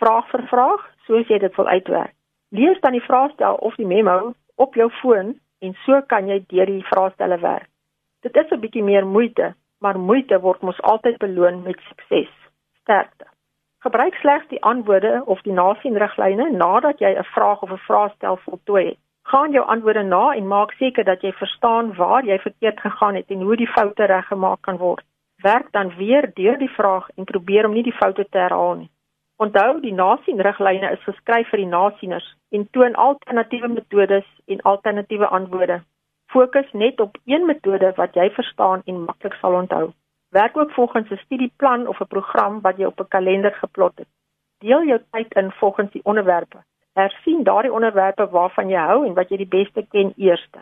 vraag 0.00 0.30
vir 0.30 0.46
vraag, 0.52 0.82
soos 1.06 1.28
jy 1.28 1.38
dit 1.38 1.56
wil 1.56 1.66
uitwerk. 1.66 2.14
Lees 2.48 2.80
dan 2.80 2.92
die 2.92 3.06
vraestel 3.08 3.54
of 3.54 3.74
die 3.74 3.86
memo 3.86 4.34
op 4.56 4.74
jou 4.74 4.90
foon 4.90 5.34
en 5.58 5.76
so 5.84 6.00
kan 6.06 6.28
jy 6.28 6.44
deur 6.48 6.66
die 6.66 6.84
vraestelle 6.84 7.38
werk. 7.38 7.68
Dit 8.22 8.36
is 8.36 8.50
'n 8.50 8.60
bietjie 8.60 8.82
meer 8.82 9.06
moeite, 9.06 9.54
maar 9.80 9.98
moeite 9.98 10.40
word 10.40 10.62
mos 10.62 10.82
altyd 10.82 11.18
beloon 11.18 11.62
met 11.62 11.80
sukses. 11.88 12.32
Sterkte. 12.80 13.33
Gebruik 13.84 14.14
slegs 14.14 14.46
die 14.48 14.62
antwoorde 14.62 15.22
of 15.24 15.40
die 15.44 15.52
nasienriglyne 15.52 16.44
nadat 16.50 17.02
jy 17.04 17.10
'n 17.20 17.24
vraag 17.34 17.62
of 17.62 17.70
'n 17.72 17.82
vraestel 17.86 18.36
voltooi 18.36 18.84
het. 18.84 18.98
Gaan 19.22 19.50
jou 19.50 19.64
antwoorde 19.66 20.02
na 20.02 20.34
en 20.34 20.46
maak 20.46 20.70
seker 20.72 21.04
dat 21.04 21.20
jy 21.22 21.32
verstaan 21.32 21.94
waar 21.94 22.24
jy 22.24 22.38
verkeerd 22.38 22.80
gegaan 22.80 23.14
het 23.14 23.28
en 23.30 23.40
hoe 23.40 23.56
die 23.56 23.72
foute 23.76 24.04
reggemaak 24.04 24.60
kan 24.60 24.76
word. 24.76 25.04
Werk 25.42 25.72
dan 25.72 25.96
weer 25.96 26.30
deur 26.34 26.58
die 26.58 26.70
vraag 26.70 27.08
en 27.16 27.24
probeer 27.24 27.66
om 27.66 27.72
nie 27.72 27.82
die 27.82 27.98
foute 28.00 28.26
te 28.30 28.38
herhaal 28.38 28.74
nie. 28.74 28.90
Onthou, 29.36 29.80
die 29.80 29.94
nasienriglyne 29.94 30.90
is 30.90 31.04
geskryf 31.04 31.48
vir 31.48 31.58
die 31.58 31.72
nasieners 31.76 32.36
en 32.50 32.70
toon 32.70 32.94
alternatiewe 32.94 33.68
metodes 33.68 34.28
en 34.46 34.60
alternatiewe 34.60 35.26
antwoorde. 35.26 35.82
Fokus 36.26 36.72
net 36.72 37.00
op 37.00 37.16
een 37.24 37.46
metode 37.46 37.92
wat 37.96 38.14
jy 38.14 38.30
verstaan 38.30 38.82
en 38.84 39.04
maklik 39.04 39.34
sal 39.34 39.54
onthou. 39.54 39.92
Werk 40.34 40.56
ook 40.56 40.70
volgens 40.70 41.10
'n 41.10 41.16
studieplan 41.16 41.86
of 41.86 42.00
'n 42.00 42.06
program 42.14 42.60
wat 42.60 42.76
jy 42.76 42.84
op 42.84 43.00
'n 43.00 43.08
kalender 43.08 43.54
geplot 43.54 43.98
het. 43.98 44.08
Deel 44.58 44.84
jou 44.84 45.00
tyd 45.10 45.34
in 45.34 45.50
volgens 45.50 45.92
die 45.92 46.04
onderwerpe. 46.04 46.58
Hersien 46.92 47.42
daardie 47.42 47.72
onderwerpe 47.72 48.28
waarvan 48.28 48.68
jy 48.68 48.78
hou 48.78 49.06
en 49.06 49.14
wat 49.14 49.28
jy 49.28 49.36
die 49.36 49.54
beste 49.58 49.86
ken 49.90 50.12
eerste. 50.16 50.58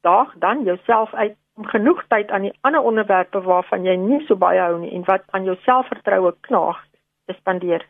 Daag 0.00 0.34
dan 0.38 0.62
jouself 0.62 1.14
uit 1.14 1.36
om 1.54 1.66
genoeg 1.66 2.04
tyd 2.08 2.30
aan 2.30 2.42
die 2.42 2.58
ander 2.60 2.80
onderwerpe 2.80 3.40
waarvan 3.40 3.84
jy 3.84 3.94
nie 3.96 4.26
so 4.26 4.36
baie 4.36 4.60
hou 4.60 4.78
nie 4.78 4.92
en 4.92 5.04
wat 5.04 5.22
aan 5.30 5.44
jou 5.44 5.56
selfvertroue 5.56 6.34
knaag 6.40 6.84
te 7.24 7.32
spandeer. 7.32 7.86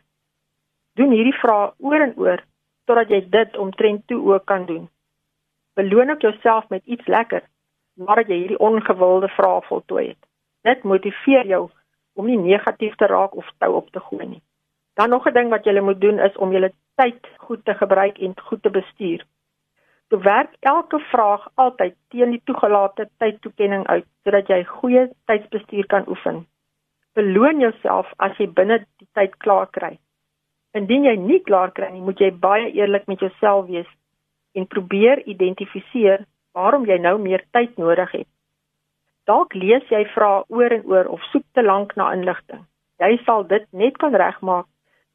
Doen 0.93 1.11
hierdie 1.11 1.39
vrae 1.39 1.73
oor 1.77 2.01
en 2.01 2.13
oor 2.15 2.43
totdat 2.85 3.09
jy 3.09 3.29
dit 3.29 3.57
omtrent 3.57 4.07
toe 4.07 4.33
ook 4.33 4.45
kan 4.45 4.65
doen. 4.65 4.89
Beloon 5.73 6.09
ook 6.09 6.21
jouself 6.21 6.69
met 6.69 6.85
iets 6.85 7.05
lekker 7.05 7.41
nadat 7.93 8.27
jy 8.27 8.35
hierdie 8.35 8.59
ongewilde 8.59 9.27
vrae 9.27 9.61
voltooi 9.61 10.07
het. 10.07 10.26
Dit 10.61 10.83
motiveer 10.83 11.45
jou 11.45 11.69
om 12.17 12.25
nie 12.25 12.37
negatief 12.37 12.95
te 12.95 13.05
raak 13.05 13.35
of 13.35 13.49
tou 13.57 13.73
op 13.75 13.89
te 13.91 13.99
gooi 13.99 14.25
nie. 14.25 14.41
Dan 14.95 15.09
nog 15.09 15.27
'n 15.27 15.33
ding 15.33 15.49
wat 15.49 15.65
jy 15.65 15.79
moet 15.79 16.01
doen 16.01 16.19
is 16.19 16.37
om 16.37 16.51
jou 16.51 16.71
tyd 16.95 17.27
goed 17.37 17.65
te 17.65 17.73
gebruik 17.73 18.17
en 18.17 18.33
goed 18.39 18.61
te 18.63 18.69
bestuur. 18.69 19.25
Jy 20.09 20.17
werk 20.17 20.55
elke 20.59 20.99
vraag 20.99 21.47
altyd 21.55 21.95
teen 22.09 22.31
die 22.31 22.41
toegelate 22.43 23.09
tydtoekenning 23.17 23.87
uit 23.87 24.05
sodat 24.23 24.47
jy 24.47 24.63
goeie 24.63 25.09
tydsbestuur 25.25 25.85
kan 25.85 26.07
oefen. 26.07 26.45
Beloon 27.13 27.59
jouself 27.59 28.13
as 28.17 28.37
jy 28.37 28.47
binne 28.47 28.85
die 28.99 29.07
tyd 29.13 29.37
klaar 29.37 29.67
kry. 29.67 29.97
Indien 30.73 31.03
jy 31.03 31.15
nie 31.15 31.39
klaar 31.43 31.71
kry 31.71 31.89
nie, 31.91 32.01
moet 32.01 32.19
jy 32.19 32.31
baie 32.31 32.71
eerlik 32.71 33.07
met 33.07 33.19
jouself 33.19 33.67
wees 33.67 33.89
en 34.53 34.67
probeer 34.67 35.23
identifiseer 35.25 36.25
waarom 36.53 36.85
jy 36.85 36.97
nou 36.97 37.17
meer 37.21 37.43
tyd 37.51 37.77
nodig 37.77 38.11
het. 38.11 38.29
Dalk 39.27 39.53
lees 39.59 39.83
jy 39.91 40.05
vra 40.13 40.43
oor 40.47 40.71
en 40.71 40.85
oor 40.87 41.07
of 41.11 41.23
soek 41.31 41.43
te 41.53 41.63
lank 41.63 41.95
na 41.99 42.13
inligting. 42.15 42.61
Jy 43.03 43.17
sal 43.25 43.43
dit 43.47 43.65
net 43.71 43.97
kan 43.99 44.15
regmaak 44.15 44.67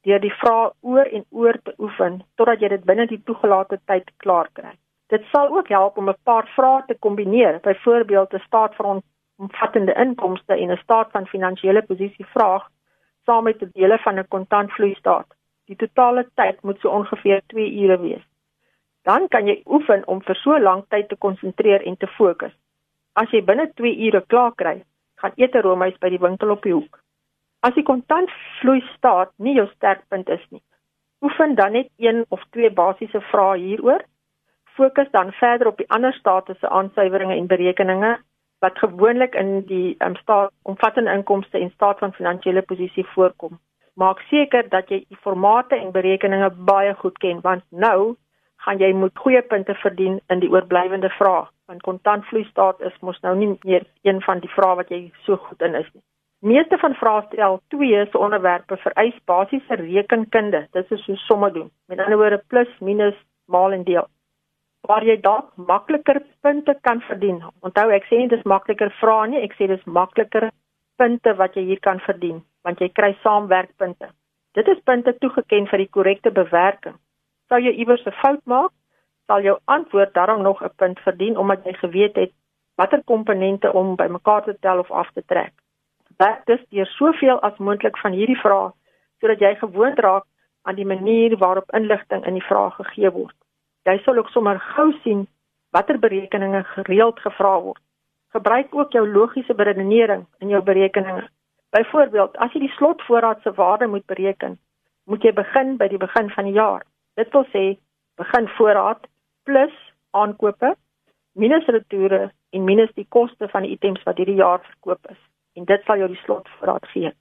deur 0.07 0.21
die 0.21 0.35
vrae 0.40 0.71
oor 0.92 1.09
en 1.19 1.25
oor 1.31 1.57
te 1.64 1.73
oefen 1.78 2.19
totdat 2.37 2.61
jy 2.61 2.69
dit 2.75 2.85
binne 2.90 3.07
die 3.09 3.23
toegelate 3.31 3.78
tyd 3.90 4.11
klaar 4.25 4.50
kry. 4.59 4.75
Dit 5.14 5.25
sal 5.33 5.49
ook 5.57 5.69
help 5.69 5.97
om 5.99 6.11
'n 6.11 6.23
paar 6.28 6.47
vrae 6.57 6.83
te 6.88 6.95
kombineer, 7.07 7.61
byvoorbeeld 7.64 8.35
'n 8.35 8.45
staat 8.47 8.75
van 8.76 9.02
omvattende 9.38 9.95
inkomste 10.04 10.54
en 10.54 10.71
'n 10.73 10.83
staat 10.83 11.11
van 11.11 11.33
finansiële 11.35 11.83
posisie 11.83 12.26
vraag 12.35 12.69
saam 13.25 13.45
met 13.45 13.62
'n 13.62 13.71
dele 13.73 13.99
van 13.99 14.19
'n 14.19 14.28
kontantvloeistaat. 14.28 15.28
Die 15.66 15.76
totale 15.76 16.28
tyd 16.35 16.62
moet 16.62 16.81
so 16.81 16.88
ongeveer 16.88 17.40
2 17.47 17.73
ure 17.83 17.99
wees. 18.00 18.25
Dan 19.02 19.28
kan 19.28 19.47
jy 19.47 19.62
oefen 19.64 20.07
om 20.07 20.23
vir 20.23 20.35
so 20.35 20.59
lank 20.59 20.85
tyd 20.88 21.09
te 21.09 21.16
konsentreer 21.16 21.83
en 21.87 21.97
te 21.97 22.07
fokus. 22.07 22.54
As 23.21 23.28
jy 23.28 23.42
binne 23.45 23.66
2 23.76 23.90
ure 24.09 24.21
klaar 24.33 24.54
kry, 24.61 24.78
gaan 25.21 25.35
eet 25.37 25.57
'n 25.57 25.64
roomys 25.64 25.99
by 26.00 26.09
die 26.14 26.21
winkel 26.21 26.52
op 26.54 26.62
die 26.64 26.73
hoek. 26.73 26.95
As 27.61 27.75
die 27.75 27.85
kontantvloei 27.90 28.81
staat 28.95 29.31
nie 29.37 29.54
jou 29.59 29.66
sterkpunt 29.75 30.33
is 30.37 30.47
nie, 30.50 30.62
oefen 31.21 31.54
dan 31.54 31.73
net 31.73 31.90
een 31.99 32.25
of 32.31 32.40
twee 32.57 32.71
basiese 32.71 33.21
vrae 33.21 33.59
hieroor. 33.59 34.02
Fokus 34.78 35.11
dan 35.11 35.33
verder 35.33 35.69
op 35.69 35.76
die 35.76 35.90
ander 35.90 36.12
state 36.12 36.54
se 36.54 36.69
aansuiweringe 36.69 37.37
en 37.37 37.52
berekeninge 37.52 38.16
wat 38.64 38.78
gewoonlik 38.78 39.35
in 39.35 39.61
die 39.66 39.95
um, 39.99 40.16
staat 40.16 40.50
omvattende 40.62 41.12
inkomste 41.12 41.59
en 41.59 41.71
staat 41.71 41.99
van 41.99 42.12
finansiële 42.12 42.62
posisie 42.62 43.07
voorkom. 43.14 43.59
Maak 43.95 44.21
seker 44.33 44.69
dat 44.69 44.88
jy 44.88 45.04
die 45.09 45.21
formate 45.21 45.76
en 45.76 45.92
berekeninge 45.92 46.50
baie 46.50 46.95
goed 46.95 47.19
ken 47.19 47.40
want 47.40 47.64
nou 47.69 48.16
gaan 48.57 48.78
jy 48.78 48.92
moet 48.92 49.19
goeie 49.19 49.42
punte 49.42 49.75
verdien 49.75 50.21
in 50.28 50.40
die 50.40 50.50
oorblywende 50.50 51.11
vrae 51.21 51.51
want 51.66 51.83
kontantvloeistaat 51.83 52.81
is 52.88 52.97
mos 53.00 53.21
nou 53.23 53.35
nie 53.37 53.50
meer 53.62 53.85
een 54.02 54.23
van 54.26 54.40
die 54.40 54.50
vrae 54.54 54.78
wat 54.81 54.90
jy 54.90 55.02
so 55.26 55.37
goed 55.37 55.62
in 55.62 55.75
is 55.75 55.88
nie. 55.95 56.02
Meeste 56.42 56.78
van 56.78 56.95
vraestel 56.99 57.61
2 57.69 58.07
se 58.11 58.19
onderwerpe 58.19 58.76
vereis 58.76 59.19
basiese 59.31 59.75
rekenkunde. 59.75 60.66
Dit 60.73 60.90
is 60.90 61.04
so 61.04 61.14
somme 61.14 61.52
doen. 61.52 61.71
Met 61.87 62.00
ander 62.02 62.19
woorde 62.19 62.42
plus, 62.47 62.69
minus, 62.81 63.14
maal 63.47 63.73
en 63.73 63.85
deel. 63.85 64.09
Waar 64.88 65.07
jy 65.07 65.21
dalk 65.23 65.52
makliker 65.57 66.23
punte 66.40 66.75
kan 66.81 67.00
verdien. 67.07 67.38
Onthou 67.62 67.92
ek 67.95 68.09
sê 68.11 68.19
nie 68.19 68.33
dis 68.33 68.42
makliker 68.42 68.90
vrae 68.99 69.28
nie, 69.31 69.45
ek 69.47 69.54
sê 69.54 69.71
dis 69.71 69.85
makliker 69.87 70.50
punte 70.99 71.37
wat 71.38 71.54
jy 71.54 71.69
hier 71.71 71.81
kan 71.81 72.02
verdien 72.09 72.42
want 72.62 72.78
jy 72.78 72.88
kry 72.95 73.11
saamwerkpunte. 73.23 74.11
Dit 74.54 74.69
is 74.69 74.83
punte 74.87 75.14
toegeken 75.19 75.66
vir 75.71 75.83
die 75.83 75.90
korrekte 75.90 76.31
bewerking. 76.31 76.95
Sou 77.50 77.59
jy 77.59 77.73
iewers 77.83 78.07
'n 78.07 78.19
fout 78.23 78.42
maak, 78.47 78.71
sal 79.26 79.43
jou 79.43 79.59
antwoord 79.64 80.14
daarom 80.14 80.43
nog 80.43 80.62
'n 80.62 80.75
punt 80.76 80.99
verdien 81.00 81.37
omdat 81.37 81.64
jy 81.64 81.73
geweet 81.73 82.17
het 82.17 82.33
watter 82.75 83.02
komponente 83.05 83.73
om 83.73 83.97
bymekaar 83.97 84.43
te 84.45 84.57
tel 84.61 84.79
of 84.79 84.91
af 84.91 85.11
te 85.12 85.23
trek. 85.26 85.52
Werk 86.17 86.47
dus 86.47 86.64
deur 86.69 86.87
soveel 86.87 87.41
as 87.41 87.57
moontlik 87.59 87.99
van 87.99 88.12
hierdie 88.12 88.41
vrae 88.41 88.73
sodat 89.21 89.38
jy 89.38 89.55
gewoond 89.55 89.99
raak 89.99 90.25
aan 90.62 90.75
die 90.75 90.87
manier 90.87 91.37
waarop 91.38 91.73
inligting 91.73 92.26
in 92.26 92.35
die 92.35 92.49
vraag 92.49 92.75
gegee 92.75 93.11
word. 93.11 93.37
Jy 93.83 93.99
sal 94.05 94.17
ook 94.17 94.29
sommer 94.29 94.59
gou 94.59 94.93
sien 95.02 95.26
watter 95.71 95.99
berekeninge 95.99 96.64
gereeld 96.64 97.21
gevra 97.21 97.61
word. 97.61 97.81
Gebruik 98.33 98.75
ook 98.75 98.93
jou 98.93 99.09
logiese 99.09 99.55
beredenering 99.55 100.26
in 100.38 100.49
jou 100.49 100.62
berekeninge. 100.62 101.29
Byvoorbeeld, 101.71 102.37
as 102.37 102.52
jy 102.52 102.67
die 102.67 102.75
slotvoorraad 102.76 103.41
se 103.43 103.52
waarde 103.57 103.87
moet 103.87 104.07
bereken, 104.07 104.59
moet 105.05 105.23
jy 105.25 105.33
begin 105.33 105.76
by 105.76 105.88
die 105.88 106.00
begin 106.00 106.31
van 106.31 106.45
die 106.45 106.57
jaar. 106.57 106.85
Dit 107.17 107.33
wil 107.33 107.47
sê 107.52 107.64
begin 108.21 108.49
voorraad 108.57 109.07
plus 109.44 109.75
aankope 110.11 110.76
minus 111.32 111.66
retoure 111.66 112.30
en 112.52 112.64
minus 112.64 112.90
die 112.94 113.06
koste 113.08 113.49
van 113.49 113.64
die 113.64 113.75
items 113.76 114.02
wat 114.04 114.20
hierdie 114.20 114.40
jaar 114.40 114.61
verkoop 114.61 115.11
is. 115.11 115.20
En 115.56 115.64
dit 115.68 115.84
sal 115.87 116.00
jou 116.00 116.08
die 116.12 116.20
slotvoorraad 116.25 116.87
gee. 116.92 117.12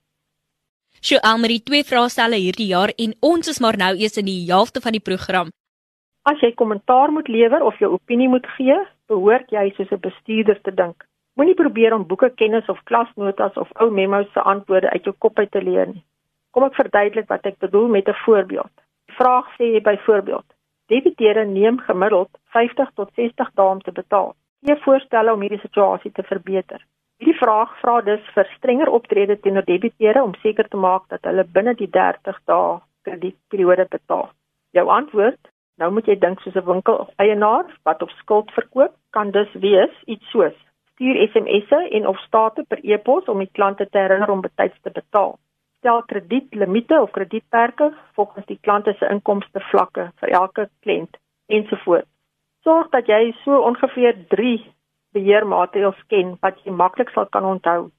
Sjoe, 0.99 1.21
Almarie, 1.23 1.61
twee 1.63 1.83
vraestelle 1.87 2.39
hierdie 2.39 2.67
jaar 2.71 2.91
en 2.99 3.15
ons 3.23 3.47
is 3.47 3.59
maar 3.63 3.77
nou 3.79 3.93
eers 3.95 4.19
in 4.19 4.27
die 4.27 4.43
helfte 4.49 4.83
van 4.83 4.95
die 4.95 5.03
program. 5.03 5.51
As 6.27 6.39
jy 6.43 6.51
kommentaar 6.53 7.11
moet 7.11 7.31
lewer 7.31 7.63
of 7.65 7.79
jou 7.81 7.93
opinie 7.95 8.29
moet 8.29 8.45
gee, 8.57 8.75
behoort 9.09 9.49
jy 9.49 9.71
soos 9.77 9.91
'n 9.91 10.03
bestuurder 10.03 10.59
te 10.61 10.71
dink. 10.71 11.07
Moenie 11.35 11.55
probeer 11.55 11.93
om 11.95 12.07
boeke 12.07 12.29
kennis 12.35 12.67
of 12.67 12.83
klasnotas 12.83 13.55
of 13.55 13.69
ou 13.79 13.89
memos 13.89 14.27
se 14.33 14.41
antwoorde 14.41 14.89
uit 14.89 15.03
jou 15.03 15.15
kop 15.17 15.39
uit 15.39 15.51
te 15.51 15.61
leer 15.61 15.87
nie. 15.87 16.03
Kom 16.51 16.63
ek 16.63 16.75
verduidelik 16.75 17.27
wat 17.29 17.45
ek 17.45 17.57
bedoel 17.59 17.87
met 17.87 18.07
'n 18.07 18.21
voorbeeld. 18.25 18.71
Die 19.07 19.15
vraag 19.15 19.47
sê 19.57 19.81
byvoorbeeld: 19.81 20.45
Debiteure 20.91 21.45
neem 21.45 21.79
gemiddeld 21.79 22.29
50 22.53 22.89
tot 22.99 23.09
60 23.15 23.51
dae 23.55 23.67
om 23.73 23.81
te 23.81 23.91
betaal. 23.95 24.33
Gee 24.67 24.75
voorstelle 24.83 25.33
om 25.33 25.41
hierdie 25.45 25.61
situasie 25.61 26.11
te 26.11 26.23
verbeter. 26.27 26.81
Hierdie 27.21 27.37
vraag 27.39 27.77
vra 27.79 27.93
dus 28.01 28.25
vir 28.35 28.49
strenger 28.57 28.89
optrede 28.97 29.37
teenoor 29.39 29.63
debiteure 29.69 30.23
om 30.23 30.33
seker 30.41 30.67
te 30.67 30.81
maak 30.85 31.07
dat 31.13 31.23
hulle 31.29 31.45
binne 31.57 31.73
die 31.79 31.87
30 31.97 32.41
dae 32.51 32.79
kredietperiode 33.07 33.85
betaal. 33.95 34.27
Jou 34.75 34.85
antwoord, 34.97 35.39
nou 35.79 35.91
moet 35.95 36.11
jy 36.11 36.17
dink 36.25 36.43
soos 36.43 36.59
'n 36.59 36.67
winkeleienaar 36.71 37.71
wat 37.87 38.01
op 38.01 38.11
skuld 38.19 38.51
verkoop, 38.57 38.93
kan 39.15 39.31
dus 39.31 39.53
wees 39.53 39.95
iets 40.05 40.29
soos: 40.31 40.57
Stuur 40.91 41.21
SMS'e 41.29 41.81
en 41.91 42.07
of 42.07 42.19
state 42.27 42.65
per 42.67 42.83
e-pos 42.83 43.31
om 43.31 43.39
die 43.39 43.53
klante 43.53 43.87
te 43.89 43.97
herinner 43.97 44.29
om 44.29 44.41
betyds 44.41 44.81
te 44.81 44.91
betaal. 44.91 45.37
Stel 45.81 46.03
kredietlimite 46.05 47.01
of 47.01 47.11
kredietperke 47.11 47.93
volgens 48.13 48.45
die 48.45 48.59
klante 48.61 48.93
se 48.99 49.07
inkomste 49.09 49.63
vlakke 49.71 50.11
vir 50.21 50.29
elke 50.29 50.67
kliënt 50.85 51.17
ensovoorts. 51.49 52.05
Sorg 52.61 52.91
dat 52.93 53.09
jy 53.09 53.31
so 53.41 53.57
ongeveer 53.65 54.19
3 54.29 54.51
beheermaatreëls 55.17 56.05
ken 56.13 56.35
wat 56.45 56.61
jy 56.61 56.75
maklik 56.83 57.09
sal 57.15 57.25
kan 57.33 57.49
onthou. 57.55 57.89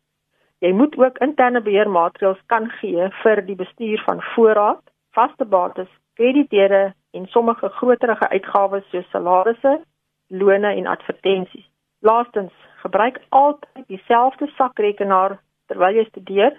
Jy 0.63 0.71
moet 0.79 0.95
ook 0.95 1.19
interne 1.27 1.65
beheermaatreëls 1.67 2.39
kan 2.47 2.71
gee 2.79 3.11
vir 3.25 3.43
die 3.51 3.59
bestuur 3.59 4.07
van 4.07 4.23
voorraad, 4.31 4.83
vaste 5.19 5.45
bates, 5.45 5.91
krediteure 6.15 6.95
en 7.19 7.27
sommige 7.35 7.69
groterige 7.83 8.29
uitgawes 8.29 8.87
soos 8.95 9.11
salarisse, 9.11 9.81
lone 10.31 10.77
en 10.79 10.87
advertensies. 10.87 11.67
Laastens, 12.07 12.55
gebruik 12.87 13.19
altyd 13.29 13.89
dieselfde 13.91 14.47
sakrekenaar 14.55 15.41
terwyl 15.67 15.99
jy 15.99 16.07
studeer 16.15 16.55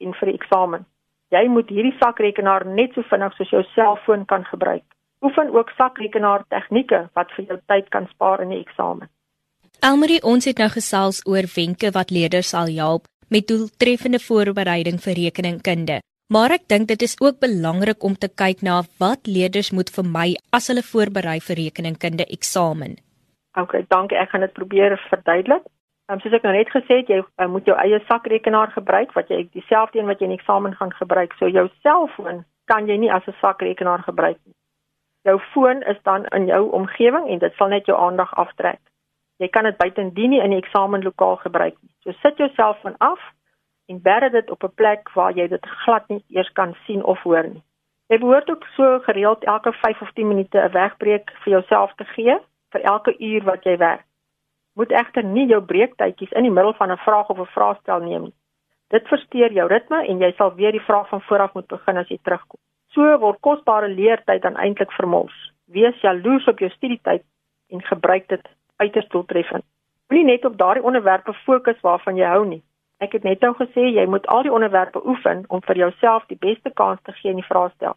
en 0.00 0.14
vir 0.20 0.30
die 0.30 0.38
eksamen. 0.40 0.86
Jy 1.34 1.44
moet 1.52 1.68
hierdie 1.68 1.96
sakrekenaar 2.00 2.64
net 2.66 2.94
so 2.94 3.04
vinnig 3.10 3.34
soos 3.36 3.50
jou 3.52 3.62
selfoon 3.74 4.24
kan 4.26 4.46
gebruik. 4.48 4.84
Oefen 5.20 5.50
ook 5.54 5.70
sakrekenaar 5.76 6.44
tegnieke 6.48 7.08
wat 7.18 7.32
vir 7.36 7.44
jou 7.50 7.58
tyd 7.66 7.88
kan 7.94 8.06
spaar 8.14 8.42
in 8.44 8.54
die 8.54 8.60
eksamen. 8.62 9.10
Elmarie, 9.84 10.22
ons 10.22 10.46
het 10.48 10.58
nou 10.58 10.68
gesels 10.72 11.20
oor 11.26 11.46
wenke 11.54 11.90
wat 11.94 12.10
leerders 12.10 12.54
sal 12.54 12.70
help 12.74 13.06
met 13.30 13.46
doeltreffende 13.46 14.18
voorbereiding 14.18 14.98
vir 15.04 15.18
rekeningkunde. 15.18 15.98
Maar 16.32 16.58
ek 16.58 16.64
dink 16.68 16.88
dit 16.88 17.02
is 17.02 17.16
ook 17.20 17.38
belangrik 17.40 18.02
om 18.04 18.14
te 18.14 18.28
kyk 18.28 18.62
na 18.62 18.82
wat 19.00 19.28
leerders 19.28 19.70
moet 19.72 19.90
vermy 19.92 20.34
as 20.52 20.68
hulle 20.68 20.84
voorberei 20.84 21.38
vir 21.40 21.56
rekeningkunde 21.56 22.26
eksamen. 22.28 22.98
OK, 23.56 23.80
dankie. 23.88 24.18
Ek 24.20 24.30
gaan 24.32 24.44
dit 24.44 24.52
probeer 24.52 24.96
verduidelik. 25.08 25.64
Um, 26.08 26.20
soos 26.24 26.32
ek 26.32 26.44
nou 26.46 26.54
net 26.56 26.70
gesê 26.72 27.02
het, 27.02 27.10
jy 27.12 27.18
uh, 27.20 27.46
moet 27.52 27.66
jou 27.68 27.74
eie 27.76 27.98
sakrekenaar 28.08 28.70
gebruik 28.72 29.10
wat 29.12 29.28
jy 29.28 29.42
dieselfde 29.52 29.98
een 29.98 30.06
wat 30.08 30.22
jy 30.22 30.30
in 30.30 30.38
eksamen 30.38 30.72
gaan 30.78 30.94
gebruik. 30.96 31.34
So 31.36 31.50
jou 31.52 31.66
selfoon 31.84 32.46
kan 32.72 32.88
jy 32.88 32.96
nie 32.96 33.12
as 33.12 33.26
'n 33.28 33.36
sakrekenaar 33.42 34.06
gebruik 34.06 34.38
nie. 34.44 34.56
Jou 35.28 35.36
foon 35.52 35.82
is 35.82 36.00
dan 36.08 36.24
in 36.32 36.46
jou 36.46 36.70
omgewing 36.72 37.28
en 37.28 37.38
dit 37.38 37.54
sal 37.54 37.68
net 37.68 37.86
jou 37.86 37.98
aandag 37.98 38.32
aftrek. 38.34 38.80
Jy 39.36 39.48
kan 39.48 39.64
dit 39.64 39.76
buitendien 39.76 40.30
nie 40.30 40.40
in 40.40 40.50
die 40.50 40.62
eksamenlokaal 40.62 41.36
gebruik 41.36 41.76
nie. 41.82 41.92
So 42.00 42.12
sit 42.22 42.38
jou 42.38 42.48
selfoon 42.56 42.96
af 42.98 43.20
en 43.88 44.02
berg 44.02 44.32
dit 44.32 44.50
op 44.50 44.64
'n 44.64 44.74
plek 44.74 45.12
waar 45.12 45.32
jy 45.32 45.48
dit 45.48 45.66
glad 45.66 46.08
nie 46.08 46.24
eers 46.28 46.52
kan 46.52 46.76
sien 46.86 47.04
of 47.04 47.20
hoor 47.22 47.48
nie. 47.48 47.62
Jy 48.08 48.18
behoort 48.18 48.50
ook 48.50 48.64
so 48.76 48.98
gereeld 48.98 49.44
elke 49.44 49.72
5 49.72 50.02
of 50.02 50.12
10 50.12 50.28
minute 50.28 50.58
'n 50.58 50.72
wegbreek 50.72 51.30
vir 51.44 51.52
jouself 51.52 51.94
te 51.94 52.04
gee 52.04 52.38
vir 52.72 52.80
elke 52.80 53.18
uur 53.18 53.44
wat 53.44 53.64
jy 53.64 53.76
werk. 53.76 54.07
Moet 54.78 54.92
egter 54.94 55.24
nie 55.26 55.46
jou 55.50 55.58
breektydjies 55.70 56.34
in 56.38 56.46
die 56.46 56.54
middel 56.54 56.72
van 56.78 56.92
'n 56.92 57.04
vraag 57.06 57.30
of 57.34 57.38
'n 57.38 57.54
vraestel 57.54 58.00
neem 58.00 58.22
nie. 58.22 58.34
Dit 58.94 59.08
versteur 59.08 59.52
jou 59.52 59.66
ritme 59.68 60.06
en 60.06 60.18
jy 60.18 60.32
sal 60.36 60.54
weer 60.54 60.72
die 60.72 60.86
vraag 60.88 61.08
van 61.08 61.20
voor 61.20 61.38
af 61.38 61.54
moet 61.54 61.66
begin 61.66 61.96
as 61.96 62.08
jy 62.08 62.18
terugkom. 62.22 62.60
So 62.94 63.18
word 63.18 63.40
kosbare 63.40 63.88
leertyd 63.88 64.42
dan 64.42 64.56
eintlik 64.56 64.92
vermors. 64.92 65.52
Wees 65.66 66.00
jaloers 66.00 66.48
op 66.48 66.58
jou 66.58 66.70
studietyd 66.70 67.22
en 67.70 67.82
gebruik 67.82 68.28
dit 68.28 68.48
uiters 68.76 69.08
doeltreffend. 69.08 69.64
Moenie 70.08 70.26
net 70.26 70.44
op 70.44 70.56
daardie 70.56 70.84
onderwerpe 70.84 71.34
fokus 71.34 71.80
waarvan 71.80 72.16
jy 72.16 72.26
hou 72.26 72.46
nie. 72.46 72.62
Ek 72.98 73.12
het 73.12 73.22
net 73.22 73.40
nou 73.40 73.54
gesê 73.54 73.80
jy 73.80 74.06
moet 74.06 74.26
al 74.26 74.42
die 74.42 74.52
onderwerpe 74.52 75.06
oefen 75.06 75.44
om 75.48 75.60
vir 75.62 75.76
jouself 75.76 76.26
die 76.26 76.38
beste 76.40 76.70
kans 76.70 77.00
te 77.02 77.12
gee 77.12 77.30
in 77.30 77.36
die 77.36 77.50
vraestel 77.52 77.96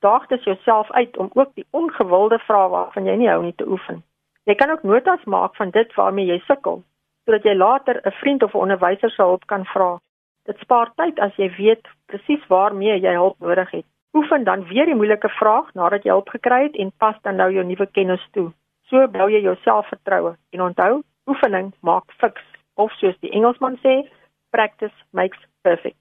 daag 0.00 0.26
dit 0.26 0.44
jouself 0.44 0.90
uit 0.90 1.16
om 1.16 1.30
ook 1.32 1.54
die 1.54 1.66
ongewilde 1.70 2.38
vrae 2.38 2.68
waarvan 2.68 3.04
jy 3.04 3.16
nie 3.16 3.28
hou 3.28 3.42
nie 3.42 3.54
te 3.54 3.66
oefen. 3.68 4.02
Jy 4.48 4.54
kan 4.54 4.70
ook 4.70 4.82
notas 4.82 5.24
maak 5.24 5.56
van 5.56 5.70
dit 5.70 5.90
waarmee 5.94 6.24
jy 6.24 6.38
sukkel, 6.46 6.78
sodat 7.26 7.44
jy 7.44 7.52
later 7.54 8.00
'n 8.00 8.12
vriend 8.20 8.42
of 8.42 8.54
'n 8.54 8.64
onderwyser 8.64 9.10
se 9.10 9.22
hulp 9.22 9.44
kan 9.46 9.64
vra. 9.64 9.98
Dit 10.46 10.58
spaar 10.58 10.90
tyd 10.96 11.18
as 11.20 11.36
jy 11.36 11.48
weet 11.56 11.88
presies 12.06 12.46
waarmee 12.46 13.00
jy 13.00 13.12
hulp 13.12 13.36
nodig 13.38 13.70
het. 13.70 13.84
Oefen 14.14 14.44
dan 14.44 14.64
weer 14.64 14.86
die 14.86 14.94
moeilike 14.94 15.28
vraag 15.28 15.74
nadat 15.74 16.04
jy 16.04 16.10
hulp 16.10 16.28
gekry 16.28 16.62
het 16.62 16.76
en 16.76 16.92
pas 16.98 17.16
dan 17.22 17.36
nou 17.36 17.52
jou 17.52 17.64
nuwe 17.64 17.86
kennis 17.86 18.28
toe. 18.32 18.52
So 18.88 19.08
bou 19.08 19.28
jy 19.30 19.42
jou 19.42 19.56
selfvertroue 19.56 20.36
en 20.50 20.60
onthou, 20.60 21.02
oefening 21.26 21.72
maak 21.80 22.12
fiks 22.16 22.44
of 22.74 22.92
soos 22.92 23.18
die 23.20 23.30
Engelsman 23.30 23.76
sê, 23.84 24.08
practice 24.50 24.94
makes 25.12 25.38
perfect. 25.62 25.96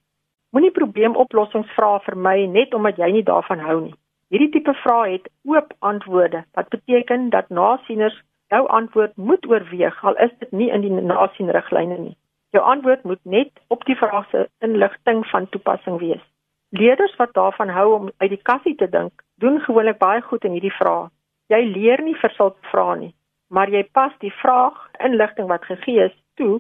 Moenie 0.52 0.72
probleemoplossings 0.72 1.76
vra 1.76 2.00
vir 2.00 2.16
my 2.16 2.46
net 2.46 2.74
omdat 2.74 2.98
jy 2.98 3.12
nie 3.12 3.24
daarvan 3.24 3.60
hou 3.60 3.82
nie. 3.82 3.96
Hierdie 4.30 4.50
tipe 4.50 4.74
vrae 4.74 5.12
het 5.12 5.28
oop 5.44 5.74
antwoorde 5.80 6.46
wat 6.54 6.70
beteken 6.70 7.30
dat 7.30 7.50
nasieners 7.50 8.24
jou 8.48 8.68
antwoord 8.68 9.18
moet 9.18 9.46
oorweeg 9.48 10.04
al 10.04 10.16
is 10.16 10.32
dit 10.40 10.52
nie 10.52 10.70
in 10.72 10.82
die 10.82 10.92
nasienriglyne 10.92 11.98
nie. 11.98 12.18
Jou 12.56 12.64
antwoord 12.64 13.04
moet 13.04 13.24
net 13.24 13.52
op 13.68 13.84
die 13.86 13.96
vraag 13.96 14.30
se 14.30 14.48
inligting 14.60 15.26
van 15.28 15.50
toepassing 15.50 16.00
wees. 16.00 16.24
Leerders 16.70 17.16
wat 17.16 17.34
daarvan 17.34 17.70
hou 17.70 17.94
om 17.94 18.12
uit 18.18 18.30
die 18.30 18.44
kassie 18.50 18.76
te 18.76 18.90
dink, 18.90 19.24
doen 19.36 19.60
gewoonlik 19.60 19.98
baie 19.98 20.22
goed 20.22 20.44
in 20.44 20.56
hierdie 20.56 20.76
vrae. 20.80 21.10
Jy 21.48 21.62
leer 21.66 22.04
nie 22.04 22.16
vir 22.22 22.34
sulke 22.36 22.72
vrae 22.72 22.96
nie, 23.00 23.14
maar 23.50 23.70
jy 23.72 23.84
pas 23.96 24.16
die 24.24 24.34
vraag 24.42 24.80
inligting 25.04 25.48
wat 25.48 25.68
gegee 25.68 26.08
is 26.10 26.16
toe 26.36 26.60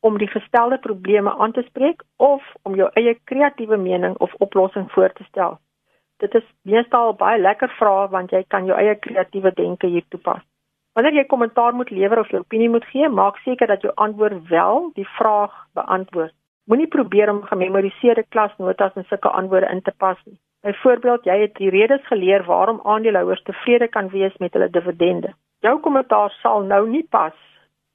om 0.00 0.18
die 0.18 0.30
gestelde 0.30 0.78
probleme 0.78 1.32
aan 1.38 1.52
te 1.52 1.64
spreek 1.66 2.02
of 2.16 2.42
om 2.62 2.76
jou 2.78 2.90
eie 2.94 3.16
kreatiewe 3.30 3.76
mening 3.76 4.14
of 4.22 4.34
oplossing 4.38 4.86
voor 4.92 5.12
te 5.12 5.24
stel. 5.24 5.58
Dit 6.18 6.34
is 6.34 6.46
meestal 6.62 7.14
baie 7.18 7.40
lekker 7.40 7.70
vrae 7.78 8.06
want 8.14 8.30
jy 8.30 8.44
kan 8.46 8.66
jou 8.66 8.78
eie 8.78 8.94
kreatiewe 8.94 9.52
denke 9.54 9.90
hier 9.90 10.06
toepas. 10.08 10.42
Wanneer 10.92 11.14
jy 11.14 11.24
kommentaar 11.24 11.74
moet 11.74 11.90
lewer 11.90 12.18
of 12.18 12.30
jou 12.30 12.40
opinie 12.40 12.68
moet 12.68 12.84
gee, 12.84 13.08
maak 13.08 13.36
seker 13.44 13.66
dat 13.66 13.82
jou 13.82 13.92
antwoord 13.94 14.48
wel 14.48 14.90
die 14.94 15.08
vraag 15.18 15.54
beantwoord. 15.74 16.34
Moenie 16.68 16.86
probeer 16.86 17.30
om 17.30 17.42
gememoriseerde 17.42 18.24
klasnotas 18.28 18.94
in 18.94 19.04
sulke 19.08 19.28
antwoorde 19.28 19.70
in 19.72 19.82
te 19.82 19.92
pas 19.96 20.18
nie. 20.24 20.38
Byvoorbeeld, 20.66 21.24
jy 21.24 21.36
het 21.40 21.54
die 21.54 21.70
redes 21.70 22.06
geleer 22.06 22.42
waarom 22.44 22.80
aandeelhouers 22.84 23.42
tevrede 23.42 23.88
kan 23.88 24.08
wees 24.08 24.34
met 24.36 24.52
hulle 24.52 24.68
dividende. 24.70 25.34
Jou 25.62 25.78
kommentaar 25.80 26.34
sal 26.42 26.66
nou 26.66 26.82
nie 26.88 27.06
pas 27.10 27.36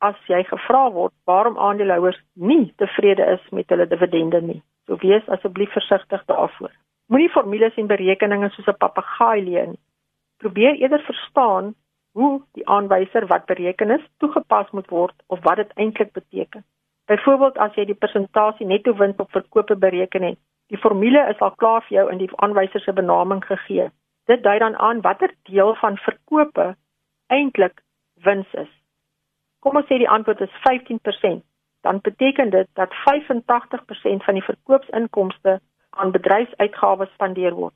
as 0.03 0.15
jy 0.27 0.41
gevra 0.47 0.87
word 0.91 1.13
waarom 1.29 1.59
aandeelhouers 1.59 2.19
nie 2.35 2.73
tevrede 2.81 3.27
is 3.35 3.43
met 3.51 3.69
hulle 3.71 3.87
dividende 3.87 4.41
nie. 4.41 4.61
So 4.87 4.97
wees 5.03 5.27
asseblief 5.35 5.71
versigtig 5.75 6.25
daarvoor. 6.31 6.71
Moenie 7.11 7.31
formules 7.35 7.77
en 7.77 7.87
berekeninge 7.87 8.49
soos 8.49 8.67
'n 8.67 8.79
papegaai 8.79 9.41
leer 9.43 9.67
nie. 9.67 9.83
Probeer 10.39 10.75
eerder 10.75 11.03
verstaan 11.03 11.75
hoe 12.17 12.41
die 12.57 12.67
aanwyser 12.67 13.27
wat 13.27 13.45
bereken 13.45 13.91
is 13.95 14.05
toegepas 14.17 14.69
moet 14.71 14.89
word 14.89 15.15
of 15.27 15.41
wat 15.47 15.61
dit 15.61 15.71
eintlik 15.75 16.13
beteken. 16.13 16.65
Byvoorbeeld 17.05 17.57
as 17.57 17.75
jy 17.75 17.85
die 17.89 17.99
persentasie 18.05 18.65
netto 18.65 18.93
wins 18.95 19.17
op 19.17 19.31
verkope 19.31 19.75
bereken 19.75 20.23
het, 20.23 20.39
die 20.71 20.77
formule 20.77 21.25
is 21.29 21.39
al 21.39 21.55
klaar 21.57 21.81
vir 21.87 21.97
jou 21.97 22.05
in 22.11 22.21
die 22.21 22.29
aanwyser 22.45 22.81
se 22.81 22.93
benaming 22.93 23.43
gegee. 23.45 23.89
Dit 24.31 24.43
dui 24.43 24.59
dan 24.59 24.77
aan 24.79 25.01
watter 25.01 25.33
deel 25.49 25.75
van 25.81 25.97
verkope 25.97 26.75
eintlik 27.27 27.83
wins 28.23 28.53
is 28.53 28.71
kom 29.63 29.79
ons 29.79 29.87
sê 29.87 29.99
die 30.01 30.11
antwoord 30.11 30.41
is 30.43 30.55
15%, 30.65 31.39
dan 31.87 32.01
beteken 32.03 32.51
dit 32.51 32.67
dat 32.79 32.95
85% 33.03 34.25
van 34.27 34.39
die 34.39 34.43
verkoopsinkomste 34.43 35.59
aan 35.89 36.11
bedryfsuitgawes 36.11 37.11
spandeer 37.15 37.55
word. 37.55 37.75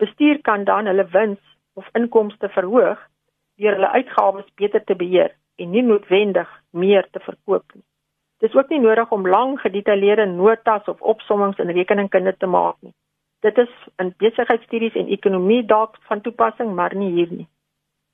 Bestuur 0.00 0.40
kan 0.48 0.64
dan 0.64 0.88
hulle 0.88 1.06
wins 1.12 1.42
of 1.74 1.88
inkomste 2.00 2.48
verhoog 2.56 3.00
deur 3.60 3.78
hulle 3.78 3.90
uitgawes 3.98 4.46
beter 4.60 4.84
te 4.84 4.94
beheer 4.94 5.34
en 5.56 5.70
nie 5.70 5.82
noodwendig 5.82 6.48
meer 6.70 7.08
te 7.10 7.20
verkoop 7.24 7.64
nie. 7.74 7.84
Dis 8.44 8.54
ook 8.54 8.68
nie 8.68 8.80
nodig 8.80 9.12
om 9.12 9.28
lang 9.28 9.56
gedetailleerde 9.60 10.26
notas 10.26 10.88
of 10.92 11.00
opsommings 11.00 11.58
in 11.58 11.72
rekeningkunde 11.72 12.36
te 12.36 12.46
maak 12.46 12.76
nie. 12.80 12.92
Dit 13.40 13.58
is 13.58 13.72
in 14.02 14.14
besigheidstudies 14.18 14.96
en 14.96 15.12
ekonomie 15.12 15.62
dalk 15.64 15.96
van 16.08 16.20
toepassing, 16.20 16.74
maar 16.74 16.94
nie 16.94 17.12
hier 17.12 17.32
nie 17.32 17.48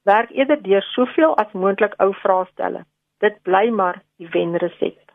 werk 0.03 0.31
eerder 0.31 0.63
deur 0.63 0.83
soveel 0.83 1.37
as 1.37 1.53
moontlik 1.53 1.95
ou 2.03 2.11
vraestelle. 2.23 2.85
Dit 3.23 3.39
bly 3.47 3.69
maar 3.71 4.03
die 4.19 4.29
wenresep. 4.35 5.12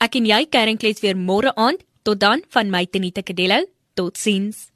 Ek 0.04 0.20
en 0.20 0.28
jy 0.28 0.44
kernklets 0.52 1.00
weer 1.00 1.16
môre 1.16 1.56
aand. 1.56 1.80
Tot 2.04 2.20
dan 2.20 2.44
van 2.52 2.72
my 2.72 2.86
Tenita 2.86 3.22
Kadello. 3.24 3.64
Totsiens. 3.96 4.72